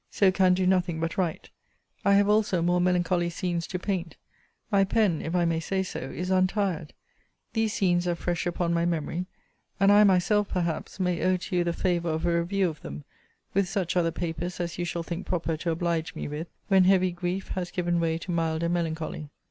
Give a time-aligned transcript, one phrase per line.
[0.09, 1.51] So can do nothing but write.
[2.03, 4.17] I have also more melancholy scenes to paint.
[4.71, 6.93] My pen, if I may say so, is untired.
[7.53, 9.27] These scenes are fresh upon my memory:
[9.79, 13.03] and I myself, perhaps, may owe to you the favour of a review of them,
[13.53, 17.11] with such other papers as you shall think proper to oblige me with, when heavy
[17.11, 19.29] grief has given way to milder melancholy.